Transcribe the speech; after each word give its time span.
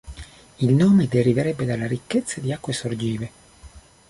Il 0.57 0.73
nome 0.73 1.07
deriverebbe 1.07 1.63
dalla 1.63 1.85
ricchezza 1.85 2.39
di 2.41 2.51
acque 2.51 2.73
sorgive. 2.73 3.31